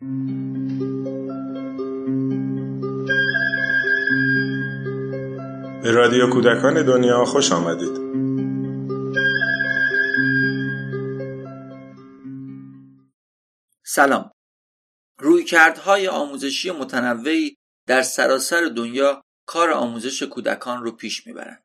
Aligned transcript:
به 0.00 0.06
رادیو 5.90 6.30
کودکان 6.30 6.86
دنیا 6.86 7.24
خوش 7.24 7.52
آمدید 7.52 8.00
سلام 13.84 14.30
رویکردهای 15.18 16.08
آموزشی 16.08 16.70
متنوعی 16.70 17.56
در 17.86 18.02
سراسر 18.02 18.64
دنیا 18.76 19.22
کار 19.46 19.70
آموزش 19.70 20.22
کودکان 20.22 20.82
رو 20.82 20.92
پیش 20.92 21.26
می‌برند. 21.26 21.64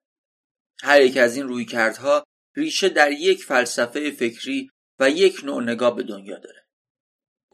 هر 0.84 1.02
یک 1.02 1.18
از 1.18 1.36
این 1.36 1.48
رویکردها 1.48 2.24
ریشه 2.56 2.90
در 2.90 3.12
یک 3.12 3.44
فلسفه 3.44 4.12
فکری 4.12 4.70
و 5.00 5.10
یک 5.10 5.42
نوع 5.44 5.64
نگاه 5.64 5.96
به 5.96 6.04
دنیا 6.04 6.40
داره. 6.40 6.65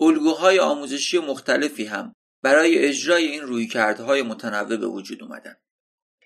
الگوهای 0.02 0.59
آموزشی 0.59 1.20
مختلفی 1.20 1.86
هم 1.86 2.13
برای 2.44 2.77
اجرای 2.77 3.27
این 3.27 3.41
رویکردهای 3.41 4.21
متنوع 4.21 4.77
به 4.77 4.88
وجود 4.88 5.23
اومدن. 5.23 5.55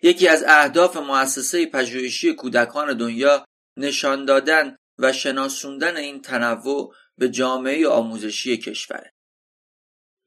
یکی 0.02 0.28
از 0.28 0.44
اهداف 0.48 0.98
مؤسسه 0.98 1.66
پژوهشی 1.66 2.34
کودکان 2.34 2.98
دنیا 2.98 3.46
نشان 3.78 4.26
دادن 4.26 4.76
و 4.98 5.14
شناسوندن 5.14 5.98
این 5.98 6.22
تنوع 6.22 6.94
به 7.18 7.30
جامعه 7.30 7.88
آموزشی 7.88 8.58
کشوره. 8.58 9.12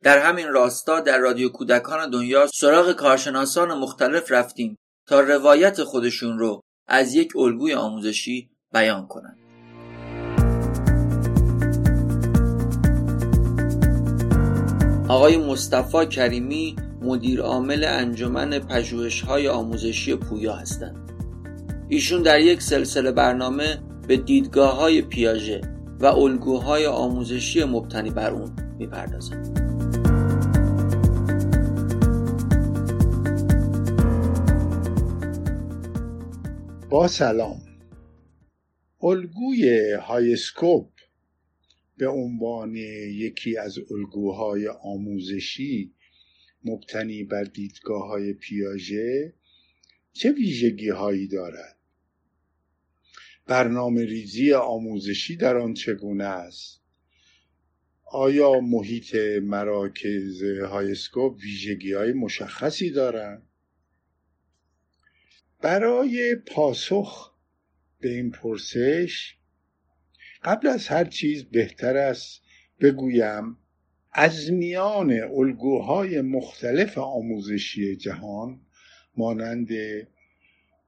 در 0.02 0.18
همین 0.18 0.48
راستا 0.48 1.00
در 1.00 1.18
رادیو 1.18 1.48
کودکان 1.48 2.10
دنیا 2.10 2.46
سراغ 2.46 2.92
کارشناسان 2.92 3.78
مختلف 3.78 4.32
رفتیم 4.32 4.76
تا 5.06 5.20
روایت 5.20 5.84
خودشون 5.84 6.38
رو 6.38 6.60
از 6.86 7.14
یک 7.14 7.36
الگوی 7.36 7.74
آموزشی 7.74 8.50
بیان 8.72 9.06
کنند. 9.06 9.47
آقای 15.08 15.36
مصطفی 15.36 16.06
کریمی 16.06 16.76
مدیر 17.02 17.40
عامل 17.40 17.84
انجمن 17.84 18.58
پژوهش‌های 18.58 19.48
آموزشی 19.48 20.16
پویا 20.16 20.54
هستند. 20.54 21.12
ایشون 21.88 22.22
در 22.22 22.40
یک 22.40 22.62
سلسله 22.62 23.12
برنامه 23.12 23.78
به 24.08 24.16
دیدگاه 24.16 24.76
های 24.76 25.02
پیاژه 25.02 25.60
و 26.00 26.06
الگوهای 26.06 26.86
آموزشی 26.86 27.64
مبتنی 27.64 28.10
بر 28.10 28.30
اون 28.30 28.50
می‌پردازند. 28.78 29.68
با 36.90 37.08
سلام 37.08 37.60
الگوی 39.02 39.92
HighScope 40.02 40.97
به 41.98 42.08
عنوان 42.08 42.76
یکی 42.76 43.56
از 43.56 43.78
الگوهای 43.90 44.68
آموزشی 44.68 45.94
مبتنی 46.64 47.24
بر 47.24 47.44
دیدگاه 47.44 48.08
های 48.08 48.32
پیاژه 48.32 49.34
چه 50.12 50.32
ویژگی 50.32 50.88
هایی 50.88 51.28
دارد؟ 51.28 51.78
برنامه 53.46 54.04
ریزی 54.04 54.52
آموزشی 54.52 55.36
در 55.36 55.56
آن 55.56 55.74
چگونه 55.74 56.24
است؟ 56.24 56.80
آیا 58.04 58.60
محیط 58.60 59.14
مراکز 59.42 60.42
HighScope 60.42 61.36
ویژگی 61.36 61.92
های 61.92 62.12
مشخصی 62.12 62.90
دارند؟ 62.90 63.42
برای 65.60 66.34
پاسخ 66.34 67.34
به 68.00 68.08
این 68.08 68.30
پرسش 68.30 69.37
قبل 70.44 70.68
از 70.68 70.88
هر 70.88 71.04
چیز 71.04 71.44
بهتر 71.44 71.96
است 71.96 72.42
بگویم 72.80 73.56
از 74.12 74.52
میان 74.52 75.20
الگوهای 75.22 76.20
مختلف 76.20 76.98
آموزشی 76.98 77.96
جهان 77.96 78.60
مانند 79.16 79.68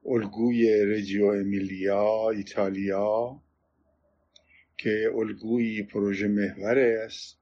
الگوی 0.05 0.85
رجیو 0.85 1.25
امیلیا 1.25 2.29
ایتالیا 2.29 3.41
که 4.77 5.11
الگوی 5.15 5.83
پروژه 5.83 6.27
محور 6.27 6.79
است 6.79 7.37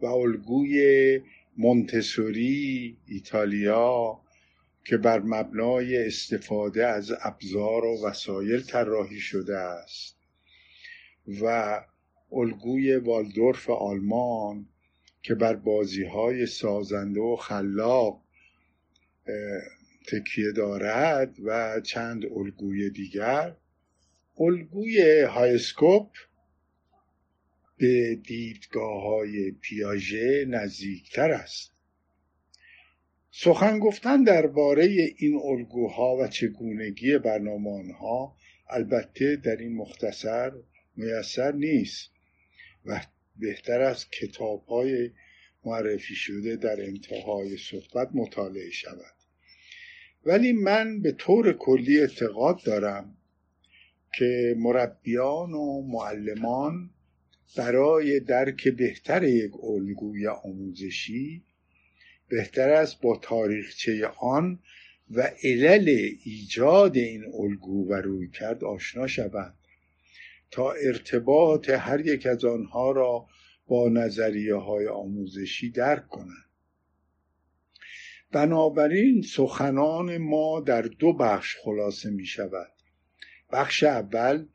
و 0.00 0.06
الگوی 0.06 1.20
مونتسوری 1.56 2.96
ایتالیا 3.06 4.20
که 4.84 4.96
بر 4.96 5.18
مبنای 5.18 6.06
استفاده 6.06 6.86
از 6.86 7.12
ابزار 7.22 7.84
و 7.84 8.06
وسایل 8.06 8.60
طراحی 8.60 9.20
شده 9.20 9.56
است. 9.56 10.16
و 11.42 11.80
الگوی 12.32 12.96
والدورف 12.96 13.70
آلمان 13.70 14.68
که 15.22 15.34
بر 15.34 15.54
بازی 15.54 16.04
های 16.04 16.46
سازنده 16.46 17.20
و 17.20 17.36
خلاق 17.36 18.22
تکیه 20.08 20.52
دارد 20.52 21.36
و 21.44 21.80
چند 21.80 22.24
الگوی 22.36 22.90
دیگر. 22.90 23.56
الگوی 24.38 25.20
هایسکوپ 25.20 26.10
به 27.76 28.14
دیدگاه 28.14 29.02
های 29.02 29.50
پیاژه 29.50 30.44
نزدیکتر 30.48 31.30
است. 31.30 31.72
سخن 33.30 33.78
گفتن 33.78 34.22
درباره 34.22 34.84
این 35.18 35.40
الگوها 35.44 36.16
و 36.16 36.28
چگونگی 36.28 37.18
برنامه 37.18 37.70
آنها 37.70 38.36
البته 38.70 39.36
در 39.36 39.56
این 39.56 39.76
مختصر 39.76 40.52
میسر 40.96 41.52
نیست 41.52 42.10
و 42.86 43.00
بهتر 43.36 43.80
از 43.80 44.10
کتاب 44.10 44.64
های 44.64 45.10
معرفی 45.64 46.14
شده 46.14 46.56
در 46.56 46.80
انتهای 46.80 47.56
صحبت 47.56 48.08
مطالعه 48.14 48.70
شود. 48.70 49.14
ولی 50.26 50.52
من 50.52 51.00
به 51.00 51.12
طور 51.12 51.52
کلی 51.52 52.00
اعتقاد 52.00 52.62
دارم 52.64 53.16
که 54.18 54.54
مربیان 54.58 55.52
و 55.52 55.82
معلمان 55.82 56.90
برای 57.56 58.20
درک 58.20 58.68
بهتر 58.68 59.24
یک 59.24 59.52
الگوی 59.64 60.26
آموزشی 60.26 61.42
بهتر 62.28 62.70
است 62.70 63.00
با 63.00 63.16
تاریخچه 63.22 64.06
آن 64.06 64.58
و 65.10 65.30
علل 65.44 65.88
ایجاد 66.24 66.96
این 66.96 67.24
الگو 67.34 67.88
و 67.88 67.94
روی 67.94 68.28
کرد 68.28 68.64
آشنا 68.64 69.06
شوند. 69.06 69.54
تا 70.54 70.72
ارتباط 70.72 71.70
هر 71.70 72.06
یک 72.06 72.26
از 72.26 72.44
آنها 72.44 72.92
را 72.92 73.26
با 73.66 73.88
نظریه 73.88 74.54
های 74.54 74.86
آموزشی 74.86 75.70
درک 75.70 76.08
کنند. 76.08 76.50
بنابراین 78.32 79.22
سخنان 79.22 80.18
ما 80.18 80.60
در 80.60 80.82
دو 80.82 81.12
بخش 81.12 81.56
خلاصه 81.62 82.10
می 82.10 82.26
شود. 82.26 82.72
بخش 83.52 83.82
اول 83.82 84.46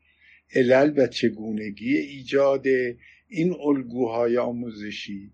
علل 0.54 0.92
و 0.96 1.06
چگونگی 1.06 1.96
ایجاد 1.96 2.66
این 3.28 3.56
الگوهای 3.60 4.38
آموزشی 4.38 5.32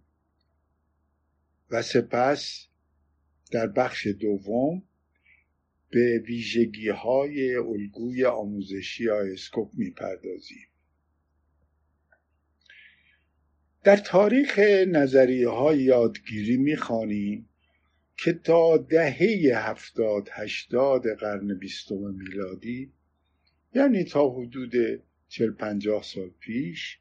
و 1.71 1.83
سپس 1.83 2.67
در 3.51 3.67
بخش 3.67 4.07
دوم 4.07 4.83
به 5.91 6.19
ویژگی 6.19 6.89
های 6.89 7.55
الگوی 7.55 8.25
آموزشی 8.25 9.11
آیسکوپ 9.11 9.71
می‌پردازیم. 9.75 10.67
در 13.85 13.97
تاریخ 13.97 14.59
نظریه 14.89 15.49
های 15.49 15.83
یادگیری 15.83 16.57
می‌خوانیم 16.57 17.49
که 18.17 18.33
تا 18.33 18.77
دهه 18.77 19.53
هفتاد 19.55 20.29
هشتاد 20.33 21.15
قرن 21.15 21.59
بیستم 21.59 22.15
میلادی 22.15 22.93
یعنی 23.75 24.05
تا 24.05 24.29
حدود 24.31 25.03
چل 25.29 25.51
پنجاه 25.51 26.03
سال 26.03 26.31
پیش 26.41 26.99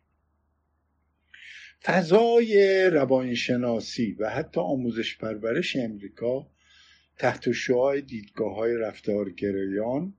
فضای 1.84 2.84
روانشناسی 2.90 4.12
و 4.20 4.30
حتی 4.30 4.60
آموزش 4.62 5.18
پرورش 5.18 5.76
امریکا 5.76 6.48
تحت‌الشعاع 7.18 8.02
دیدگاه 8.02 8.56
های 8.56 8.78
رفتارگرایان 8.78 10.14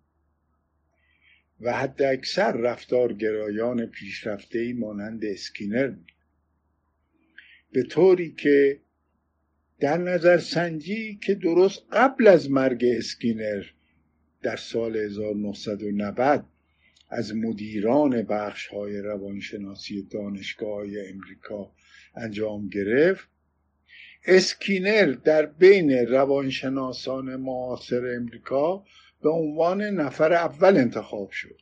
و 1.60 1.72
حد 1.72 2.02
اکثر 2.02 2.52
رفتارگرایان 2.52 3.86
پیشرفته 3.86 4.72
مانند 4.72 5.24
اسکینر 5.24 5.94
به 7.72 7.82
طوری 7.82 8.32
که 8.32 8.80
در 9.80 9.98
نظر 9.98 10.38
سنجی 10.38 11.18
که 11.22 11.34
درست 11.34 11.82
قبل 11.92 12.26
از 12.26 12.50
مرگ 12.50 12.84
اسکینر 12.84 13.64
در 14.42 14.56
سال 14.56 14.96
1990 14.96 16.44
از 17.10 17.34
مدیران 17.34 18.22
بخش 18.22 18.66
های 18.66 18.98
روانشناسی 18.98 20.02
دانشگاه 20.02 20.84
امریکا 21.08 21.72
انجام 22.14 22.68
گرفت 22.68 23.28
اسکینر 24.26 25.06
در 25.24 25.46
بین 25.46 25.90
روانشناسان 25.90 27.36
معاصر 27.36 28.16
امریکا 28.16 28.84
به 29.22 29.30
عنوان 29.30 29.82
نفر 29.82 30.32
اول 30.32 30.76
انتخاب 30.76 31.30
شد. 31.30 31.60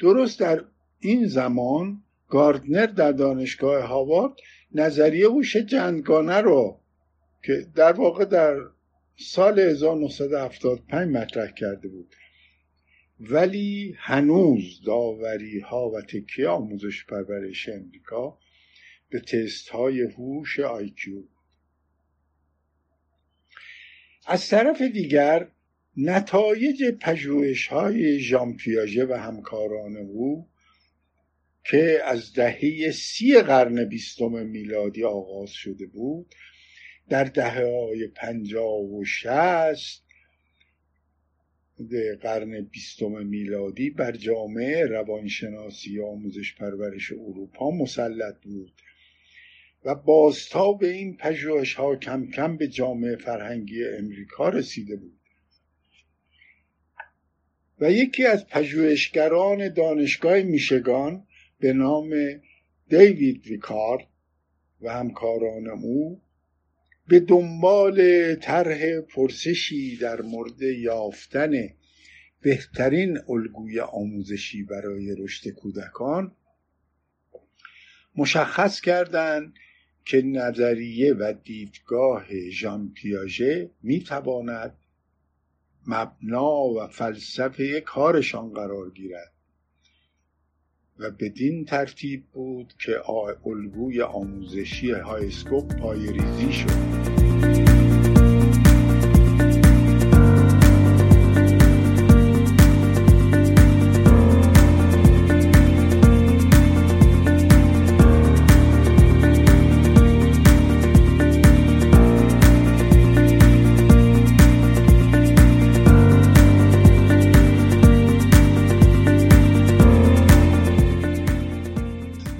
درست 0.00 0.40
در 0.40 0.64
این 0.98 1.26
زمان 1.26 2.02
گاردنر 2.28 2.86
در 2.86 3.12
دانشگاه 3.12 3.82
هاوارد 3.82 4.32
نظریه 4.72 5.28
هوش 5.28 5.56
جنگانه 5.56 6.36
رو 6.36 6.80
که 7.42 7.66
در 7.74 7.92
واقع 7.92 8.24
در 8.24 8.56
سال 9.16 9.58
1975 9.58 11.08
مطرح 11.08 11.50
کرده 11.50 11.88
بود 11.88 12.14
ولی 13.20 13.94
هنوز 13.98 14.82
داوری 14.86 15.60
ها 15.60 15.90
و 15.90 16.00
تکیه 16.00 16.48
آموزش 16.48 17.04
پرورش 17.04 17.68
امریکا 17.68 18.38
به 19.10 19.20
تست 19.20 19.68
های 19.68 20.00
هوش 20.02 20.60
آیکیو 20.60 21.22
از 24.26 24.48
طرف 24.48 24.82
دیگر 24.82 25.48
نتایج 25.96 26.84
پژوهش 27.00 27.66
های 27.66 28.18
ژان 28.18 28.56
پیاژه 28.56 29.04
و 29.04 29.12
همکاران 29.12 29.96
او 29.96 30.48
که 31.64 32.00
از 32.04 32.32
دهه 32.32 32.90
سی 32.90 33.40
قرن 33.40 33.84
بیستم 33.84 34.46
میلادی 34.46 35.04
آغاز 35.04 35.50
شده 35.50 35.86
بود 35.86 36.34
در 37.08 37.24
دهه 37.24 37.64
های 37.64 38.06
پنجاه 38.06 38.80
و 38.80 39.04
شست 39.04 40.07
قرن 42.22 42.60
بیستم 42.60 43.26
میلادی 43.26 43.90
بر 43.90 44.12
جامعه 44.12 44.86
روانشناسی 44.86 45.98
و 45.98 46.06
آموزش 46.06 46.54
پرورش 46.54 47.12
اروپا 47.12 47.70
مسلط 47.70 48.40
بود 48.42 48.72
و 49.84 49.94
بازتاب 49.94 50.84
این 50.84 51.16
پژوهش 51.16 51.74
ها 51.74 51.96
کم 51.96 52.26
کم 52.26 52.56
به 52.56 52.68
جامعه 52.68 53.16
فرهنگی 53.16 53.84
امریکا 53.84 54.48
رسیده 54.48 54.96
بود. 54.96 55.18
و 57.80 57.92
یکی 57.92 58.24
از 58.24 58.46
پژوهشگران 58.46 59.68
دانشگاه 59.68 60.42
میشگان 60.42 61.26
به 61.60 61.72
نام 61.72 62.14
دیوید 62.88 63.42
ریکارد 63.46 64.06
و 64.80 64.92
همکاران 64.92 65.68
او 65.68 66.20
به 67.08 67.20
دنبال 67.20 68.34
طرح 68.34 69.00
پرسشی 69.00 69.96
در 69.96 70.22
مورد 70.22 70.62
یافتن 70.62 71.52
بهترین 72.40 73.18
الگوی 73.28 73.80
آموزشی 73.80 74.62
برای 74.62 75.14
رشد 75.18 75.48
کودکان 75.50 76.36
مشخص 78.16 78.80
کردند 78.80 79.54
که 80.04 80.22
نظریه 80.22 81.14
و 81.14 81.34
دیدگاه 81.44 82.48
ژان 82.50 82.92
پیاژه 82.94 83.70
می 83.82 84.00
تواند 84.00 84.76
مبنا 85.86 86.64
و 86.64 86.86
فلسفه 86.86 87.80
کارشان 87.80 88.52
قرار 88.52 88.90
گیرد. 88.90 89.32
و 90.98 91.10
بدین 91.10 91.64
ترتیب 91.64 92.24
بود 92.32 92.74
که 92.78 93.10
الگوی 93.46 94.02
آموزشی 94.02 94.90
هایسکوپ 94.90 95.76
پای 95.76 96.12
ریزی 96.12 96.52
شد. 96.52 97.17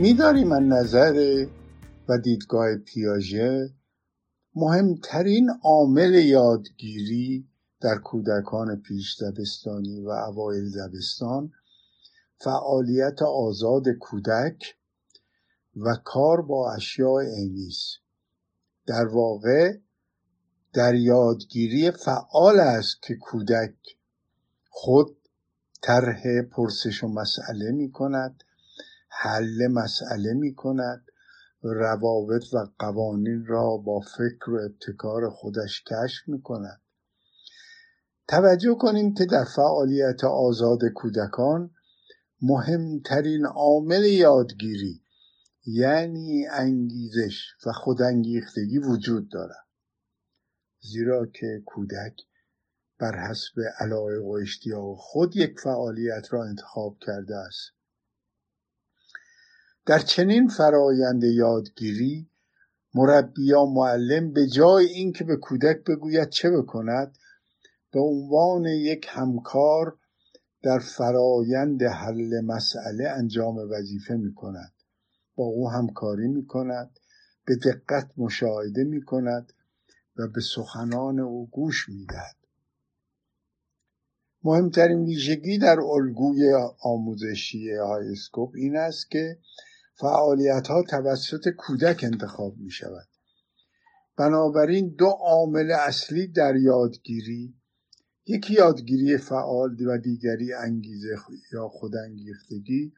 میداریم 0.01 0.49
من 0.49 0.69
نظر 0.69 1.47
و 2.09 2.19
دیدگاه 2.19 2.77
پیاژه؟ 2.77 3.75
مهمترین 4.55 5.51
عامل 5.63 6.15
یادگیری 6.15 7.49
در 7.81 7.99
کودکان 7.99 8.83
پیش 8.83 9.23
دبستانی 9.23 10.01
و 10.01 10.09
اوایل 10.09 10.71
دبستان 10.71 11.53
فعالیت 12.37 13.23
آزاد 13.23 13.89
کودک 13.89 14.77
و 15.77 15.97
کار 16.05 16.43
با 16.43 16.73
اشیاء 16.73 17.21
عینی 17.21 17.71
در 18.87 19.07
واقع 19.07 19.79
در 20.73 20.95
یادگیری 20.95 21.91
فعال 21.91 22.61
است 22.61 23.03
که 23.03 23.15
کودک 23.17 23.77
خود 24.71 25.17
طرح 25.83 26.43
پرسش 26.43 27.05
و 27.05 27.09
مسئله 27.09 27.73
می 27.73 27.93
کند 27.93 28.45
حل 29.09 29.67
مسئله 29.67 30.33
می 30.33 30.55
کند 30.55 31.07
روابط 31.63 32.55
و 32.55 32.67
قوانین 32.79 33.47
را 33.47 33.77
با 33.77 34.01
فکر 34.01 34.51
و 34.51 34.61
ابتکار 34.65 35.31
خودش 35.31 35.85
کشف 35.85 36.29
می 36.29 36.43
کند 36.43 36.81
توجه 38.29 38.75
کنیم 38.75 39.15
که 39.15 39.25
در 39.25 39.45
فعالیت 39.45 40.25
آزاد 40.25 40.81
کودکان 40.95 41.71
مهمترین 42.43 43.47
عامل 43.47 44.05
یادگیری 44.05 45.03
یعنی 45.67 46.47
انگیزش 46.47 47.55
و 47.67 47.73
خودانگیختگی 47.73 48.79
وجود 48.79 49.31
دارد. 49.31 49.67
زیرا 50.81 51.27
که 51.27 51.63
کودک 51.67 52.17
بر 52.99 53.29
حسب 53.29 53.61
علایق 53.79 54.25
و 54.25 54.33
اشتیاق 54.33 54.97
خود 54.99 55.37
یک 55.37 55.61
فعالیت 55.61 56.33
را 56.33 56.45
انتخاب 56.45 56.99
کرده 57.01 57.37
است. 57.37 57.78
در 59.89 59.99
چنین 59.99 60.49
فرایند 60.49 61.25
یادگیری 61.25 62.31
مربی 62.95 63.45
یا 63.45 63.65
معلم 63.65 64.33
به 64.33 64.47
جای 64.47 64.87
اینکه 64.87 65.25
به 65.25 65.37
کودک 65.37 65.85
بگوید 65.85 66.29
چه 66.29 66.51
بکند 66.51 67.19
به 67.93 68.01
عنوان 68.01 68.65
یک 68.65 69.07
همکار 69.09 69.97
در 70.63 70.79
فرایند 70.79 71.83
حل 71.83 72.41
مسئله 72.41 73.09
انجام 73.09 73.57
وظیفه 73.57 74.15
می 74.15 74.35
کند 74.35 74.73
با 75.37 75.45
او 75.45 75.71
همکاری 75.71 76.29
می 76.29 76.47
کند 76.47 76.99
به 77.45 77.57
دقت 77.57 78.11
مشاهده 78.17 78.85
می 78.85 79.03
کند 79.03 79.53
و 80.17 80.29
به 80.29 80.41
سخنان 80.41 81.21
او 81.21 81.47
گوش 81.47 81.89
می 81.89 82.07
دهد. 82.07 82.37
مهمترین 84.45 85.05
ویژگی 85.05 85.59
در 85.59 85.81
الگوی 85.81 86.53
آموزشی 86.81 87.75
هایسکوپ 87.75 88.51
این 88.55 88.77
است 88.77 89.11
که 89.11 89.39
فعالیت 90.01 90.69
ها 90.69 90.83
توسط 90.83 91.49
کودک 91.49 92.05
انتخاب 92.05 92.57
می 92.57 92.71
شود 92.71 93.09
بنابراین 94.17 94.89
دو 94.89 95.07
عامل 95.07 95.71
اصلی 95.71 96.27
در 96.27 96.57
یادگیری 96.57 97.55
یکی 98.27 98.55
یادگیری 98.55 99.17
فعال 99.17 99.77
و 99.87 99.99
دیگری 99.99 100.53
انگیزه 100.53 101.17
یا 101.53 101.69
خودانگیختگی 101.69 102.93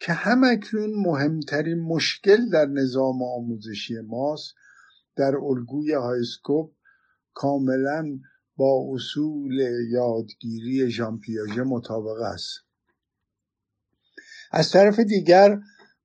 که 0.00 0.12
همکنون 0.12 0.94
مهمترین 0.94 1.78
مشکل 1.78 2.48
در 2.48 2.66
نظام 2.66 3.22
آموزشی 3.22 4.00
ماست. 4.00 4.54
در 5.16 5.36
الگوی 5.36 5.92
هایسکوپ 5.92 6.72
کاملا 7.34 8.18
با 8.56 8.86
اصول 8.92 9.58
یادگیری 9.90 10.90
ژان 10.90 11.20
مطابق 11.66 12.20
است. 12.20 12.65
از 14.52 14.70
طرف 14.70 15.00
دیگر 15.00 15.58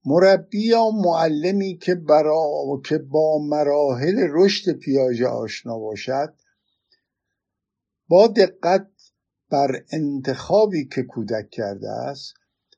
مربی 0.05 0.67
یا 0.67 0.89
معلمی 0.89 1.77
که, 1.77 1.95
برا... 1.95 2.81
که 2.85 2.97
با 2.97 3.39
مراحل 3.39 4.27
رشد 4.29 4.71
پیاژه 4.71 5.27
آشنا 5.27 5.79
باشد 5.79 6.33
با 8.07 8.27
دقت 8.27 8.87
بر 9.49 9.83
انتخابی 9.91 10.85
که 10.85 11.03
کودک 11.03 11.49
کرده 11.49 11.89
است 11.89 12.33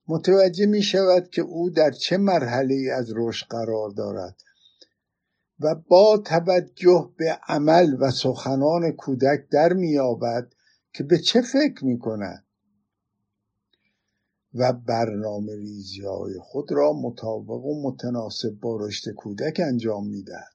متوجه 0.08 0.66
می 0.66 0.82
شود 0.82 1.30
که 1.30 1.42
او 1.42 1.70
در 1.70 1.92
چه 1.92 2.18
مرحله 2.18 2.92
از 2.98 3.14
رشد 3.16 3.48
قرار 3.48 3.90
دارد 3.90 4.36
و 5.60 5.76
با 5.76 6.18
توجه 6.18 7.14
به 7.18 7.40
عمل 7.48 7.98
و 8.00 8.12
سخنان 8.12 8.92
کودک 8.92 9.48
در 9.52 9.74
میابد 9.74 10.54
که 10.94 11.04
به 11.04 11.18
چه 11.18 11.42
فکر 11.42 11.86
می 11.86 12.00
کند. 12.00 12.43
و 14.54 14.74
برنامه 14.74 15.56
ریزی 15.56 16.02
های 16.02 16.40
خود 16.40 16.72
را 16.72 16.94
مطابق 16.94 17.66
و 17.66 17.82
متناسب 17.82 18.60
با 18.62 18.78
رشد 18.78 19.12
کودک 19.12 19.62
انجام 19.64 20.08
می‌دهد. 20.08 20.54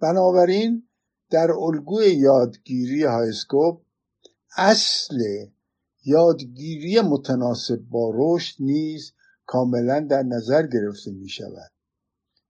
بنابراین 0.00 0.88
در 1.30 1.50
الگوی 1.52 2.12
یادگیری 2.12 3.04
هایسکوپ 3.04 3.80
اصل 4.56 5.46
یادگیری 6.04 7.00
متناسب 7.00 7.80
با 7.90 8.12
رشد 8.14 8.54
نیز 8.60 9.12
کاملا 9.46 10.00
در 10.00 10.22
نظر 10.22 10.66
گرفته 10.66 11.10
می 11.10 11.28
شود 11.28 11.70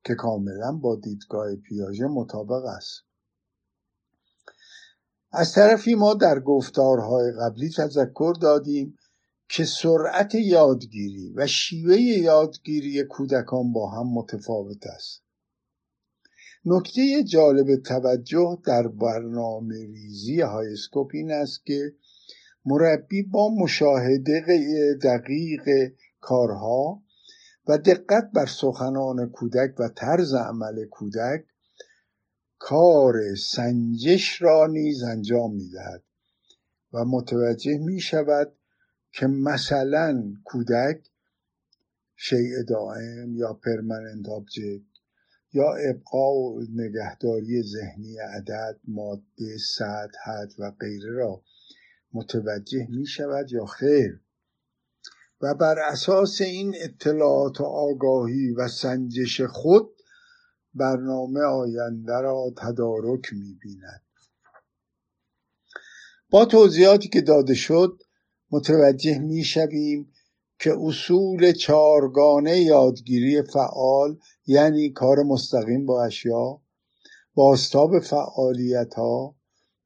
که 0.05 0.15
کاملا 0.15 0.73
با 0.73 0.97
دیدگاه 0.97 1.57
پیاژه 1.57 2.07
مطابق 2.07 2.65
است. 2.65 3.03
از 5.33 5.53
طرفی 5.53 5.95
ما 5.95 6.15
در 6.15 6.41
گفتارهای 6.41 7.33
قبلی 7.33 7.71
تذکر 7.71 8.35
دادیم 8.41 8.99
که 9.49 9.65
سرعت 9.65 10.35
یادگیری 10.35 11.33
و 11.37 11.47
شیوه 11.47 11.97
یادگیری 11.97 13.03
کودکان 13.03 13.73
با 13.73 13.91
هم 13.91 14.07
متفاوت 14.07 14.87
است. 14.87 15.23
نکته 16.65 17.25
جالب 17.25 17.83
توجه 17.83 18.59
در 18.65 18.89
برنامه 18.89 19.87
ریزی 19.87 20.41
هایسکوپ 20.41 21.11
این 21.15 21.33
است 21.33 21.67
که 21.67 21.93
مربی 22.65 23.23
با 23.23 23.55
مشاهده 23.55 24.45
دقیق 25.03 25.93
کارها 26.21 27.03
و 27.69 27.79
دقت 27.79 28.31
بر 28.35 28.47
سخنان 28.47 29.29
کودک 29.29 29.75
و 29.79 29.89
طرز 29.89 30.35
عمل 30.35 30.85
کودک 30.85 31.45
کار 32.59 33.35
سنجش 33.35 34.43
را 34.43 34.67
نیز 34.67 35.03
انجام 35.03 35.55
می 35.55 35.69
دهد 35.71 36.03
و 36.93 37.05
متوجه 37.05 37.79
می 37.79 38.01
شود 38.01 38.53
که 39.17 39.27
مثلا 39.27 40.33
کودک 40.45 41.11
شیء 42.17 42.63
دائم 42.69 43.37
یا 43.37 43.53
پرمننت 43.53 44.29
آبجکت 44.29 44.83
یا 45.53 45.75
ابقا 45.75 46.33
و 46.33 46.63
نگهداری 46.75 47.63
ذهنی 47.63 48.19
عدد 48.19 48.81
ماده 48.85 49.59
سطح 49.77 50.19
حد 50.25 50.53
و 50.59 50.71
غیره 50.71 51.13
را 51.13 51.43
متوجه 52.13 52.87
می 52.91 53.07
شود 53.07 53.53
یا 53.53 53.65
خیر. 53.67 54.21
و 55.41 55.55
بر 55.55 55.79
اساس 55.79 56.41
این 56.41 56.75
اطلاعات 56.77 57.61
و 57.61 57.65
آگاهی 57.65 58.53
و 58.53 58.69
سنجش 58.69 59.41
خود 59.41 59.91
برنامه 60.75 61.41
آینده 61.41 62.21
را 62.21 62.53
تدارک 62.57 63.33
می 63.33 63.59
بیند 63.63 64.03
با 66.31 66.45
توضیحاتی 66.45 67.09
که 67.09 67.21
داده 67.21 67.55
شد 67.55 68.03
متوجه 68.57 69.19
می 69.19 69.45
شویم 69.45 70.13
که 70.59 70.77
اصول 70.81 71.53
چارگانه 71.53 72.61
یادگیری 72.61 73.43
فعال 73.43 74.19
یعنی 74.47 74.91
کار 74.91 75.23
مستقیم 75.23 75.87
با 75.87 76.05
اشیا 76.05 76.61
باستاب 77.35 77.99
فعالیت 77.99 78.95
ها 78.95 79.37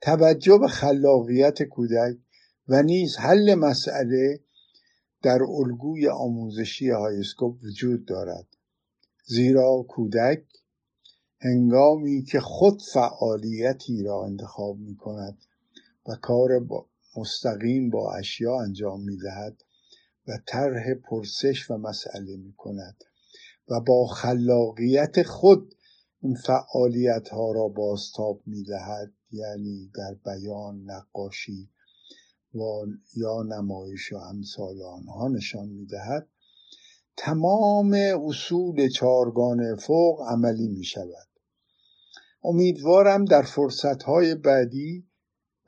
توجه 0.00 0.58
به 0.58 0.68
خلاقیت 0.68 1.62
کودک 1.62 2.16
و 2.68 2.82
نیز 2.82 3.16
حل 3.16 3.54
مسئله 3.54 4.40
در 5.22 5.42
الگوی 5.42 6.08
آموزشی 6.08 6.90
هایسکوپ 6.90 7.56
وجود 7.64 8.04
دارد. 8.04 8.46
زیرا 9.26 9.84
کودک 9.88 10.44
هنگامی 11.40 12.22
که 12.22 12.40
خود 12.40 12.82
فعالیتی 12.92 14.02
را 14.02 14.24
انتخاب 14.24 14.78
می 14.78 14.96
کند 14.96 15.38
و 16.08 16.14
کار 16.22 16.58
با 16.58 16.89
مستقیم 17.16 17.90
با 17.90 18.14
اشیا 18.14 18.60
انجام 18.60 19.00
می 19.00 19.16
دهد 19.16 19.62
و 20.28 20.38
طرح 20.46 20.94
پرسش 20.94 21.70
و 21.70 21.76
مسئله 21.76 22.36
می 22.36 22.52
کند 22.52 23.04
و 23.68 23.80
با 23.80 24.06
خلاقیت 24.06 25.22
خود 25.22 25.74
این 26.22 26.34
فعالیت 26.34 27.28
ها 27.28 27.52
را 27.52 27.68
بازتاب 27.68 28.42
می 28.46 28.62
دهد 28.62 29.12
یعنی 29.32 29.90
در 29.94 30.14
بیان 30.24 30.82
نقاشی 30.84 31.70
و 32.54 32.60
یا 33.16 33.42
نمایش 33.42 34.12
و 34.12 34.16
امثال 34.16 34.82
آنها 34.82 35.28
نشان 35.28 35.68
می 35.68 35.86
دهد 35.86 36.28
تمام 37.16 37.92
اصول 38.26 38.88
چارگان 38.88 39.76
فوق 39.76 40.22
عملی 40.28 40.68
می 40.68 40.84
شود 40.84 41.28
امیدوارم 42.44 43.24
در 43.24 43.42
فرصت 43.42 44.02
های 44.02 44.34
بعدی 44.34 45.09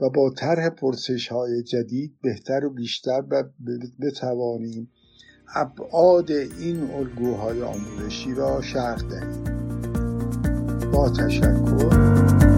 و 0.01 0.11
با 0.11 0.31
طرح 0.31 0.69
پرسش 0.69 1.29
های 1.29 1.63
جدید 1.63 2.15
بهتر 2.23 2.65
و 2.65 2.71
بیشتر 2.71 3.23
بتوانیم 4.01 4.91
ابعاد 5.55 6.31
این 6.31 6.91
الگوهای 6.91 7.63
آموزشی 7.63 8.35
را 8.35 8.63
شرح 8.63 9.03
دهیم. 9.03 9.45
با 10.93 11.11
تشکر. 11.11 12.52